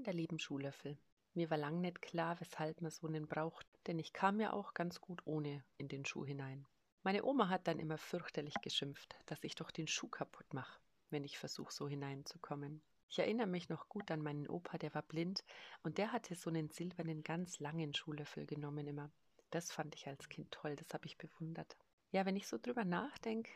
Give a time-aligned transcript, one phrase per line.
[0.00, 0.96] der lieben Schuhlöffel.
[1.34, 4.74] Mir war lang nicht klar, weshalb man so einen braucht, denn ich kam ja auch
[4.74, 6.66] ganz gut ohne in den Schuh hinein.
[7.02, 10.80] Meine Oma hat dann immer fürchterlich geschimpft, dass ich doch den Schuh kaputt mache,
[11.10, 12.82] wenn ich versuche, so hineinzukommen.
[13.08, 15.44] Ich erinnere mich noch gut an meinen Opa, der war blind
[15.82, 19.10] und der hatte so einen silbernen, ganz langen Schuhlöffel genommen immer.
[19.50, 21.76] Das fand ich als Kind toll, das habe ich bewundert.
[22.10, 23.50] Ja, wenn ich so drüber nachdenke,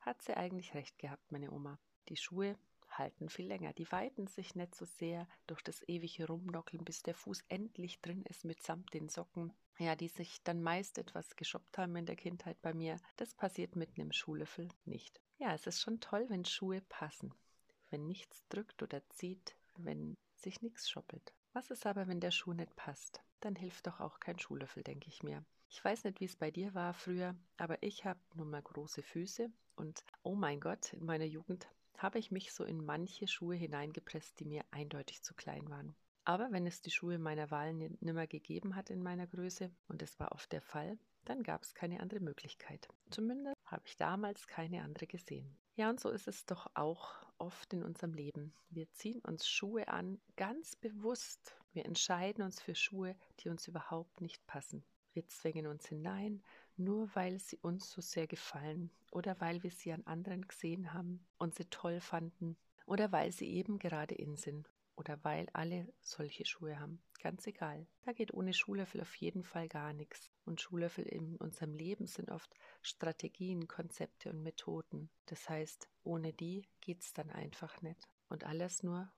[0.00, 1.78] hat sie eigentlich recht gehabt, meine Oma.
[2.08, 2.56] Die Schuhe
[2.98, 3.72] halten viel länger.
[3.72, 8.22] Die weiten sich nicht so sehr durch das ewige Rumnockeln, bis der Fuß endlich drin
[8.28, 9.52] ist mitsamt den Socken.
[9.78, 12.98] Ja, die sich dann meist etwas geschoppt haben in der Kindheit bei mir.
[13.16, 15.20] Das passiert mit einem Schuhlöffel nicht.
[15.38, 17.34] Ja, es ist schon toll, wenn Schuhe passen
[17.92, 21.32] wenn nichts drückt oder zieht, wenn sich nichts schoppelt.
[21.52, 23.22] Was ist aber, wenn der Schuh nicht passt?
[23.40, 25.44] Dann hilft doch auch kein Schuhlöffel, denke ich mir.
[25.68, 29.02] Ich weiß nicht, wie es bei dir war früher, aber ich habe nun mal große
[29.02, 33.54] Füße und oh mein Gott, in meiner Jugend habe ich mich so in manche Schuhe
[33.54, 35.94] hineingepresst, die mir eindeutig zu klein waren.
[36.24, 40.20] Aber wenn es die Schuhe meiner Wahl nimmer gegeben hat in meiner Größe, und es
[40.20, 42.88] war oft der Fall, dann gab es keine andere Möglichkeit.
[43.10, 45.56] Zumindest habe ich damals keine andere gesehen.
[45.74, 48.52] Ja, und so ist es doch auch oft in unserem Leben.
[48.70, 51.56] Wir ziehen uns Schuhe an, ganz bewusst.
[51.72, 54.84] Wir entscheiden uns für Schuhe, die uns überhaupt nicht passen.
[55.12, 56.42] Wir zwängen uns hinein,
[56.76, 61.24] nur weil sie uns so sehr gefallen oder weil wir sie an anderen gesehen haben
[61.38, 66.44] und sie toll fanden oder weil sie eben gerade in sind oder weil alle solche
[66.44, 67.02] Schuhe haben.
[67.20, 67.86] Ganz egal.
[68.04, 70.30] Da geht ohne Schuhlöffel auf jeden Fall gar nichts.
[70.44, 72.52] Und Schuhlöffel in unserem Leben sind oft
[72.82, 75.08] Strategien, Konzepte und Methoden.
[75.26, 78.08] Das heißt, ohne die geht's dann einfach nicht.
[78.28, 79.10] Und alles nur,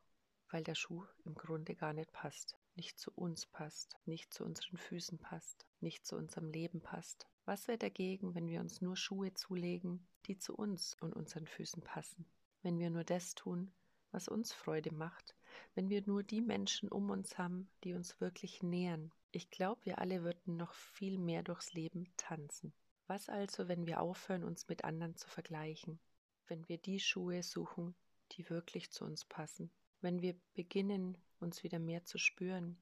[0.51, 2.59] weil der Schuh im Grunde gar nicht passt.
[2.77, 7.27] Nicht zu uns passt, nicht zu unseren Füßen passt, nicht zu unserem Leben passt.
[7.45, 11.83] Was wäre dagegen, wenn wir uns nur Schuhe zulegen, die zu uns und unseren Füßen
[11.83, 12.27] passen?
[12.63, 13.73] Wenn wir nur das tun,
[14.11, 15.35] was uns Freude macht,
[15.75, 19.13] wenn wir nur die Menschen um uns haben, die uns wirklich nähern.
[19.33, 22.73] Ich glaube, wir alle würden noch viel mehr durchs Leben tanzen.
[23.07, 25.99] Was also, wenn wir aufhören, uns mit anderen zu vergleichen?
[26.47, 27.95] Wenn wir die Schuhe suchen,
[28.33, 29.71] die wirklich zu uns passen?
[30.01, 32.77] Wenn wir beginnen, uns wieder mehr zu spüren,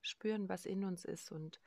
[0.00, 1.60] spüren, was in uns ist und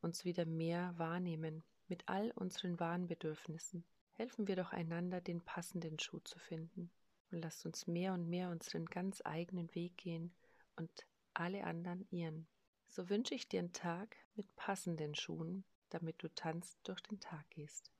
[0.00, 5.98] uns wieder mehr wahrnehmen, mit all unseren wahren Bedürfnissen, helfen wir doch einander, den passenden
[5.98, 6.90] Schuh zu finden
[7.30, 10.32] und lasst uns mehr und mehr unseren ganz eigenen Weg gehen
[10.76, 10.90] und
[11.34, 12.46] alle anderen ihren.
[12.88, 17.48] So wünsche ich dir einen Tag mit passenden Schuhen, damit du tanzt durch den Tag
[17.50, 17.90] gehst.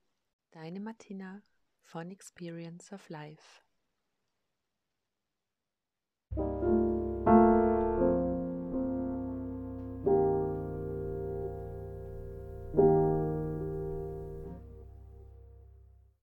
[0.53, 1.43] Deine Martina
[1.83, 3.66] von Experience of Life.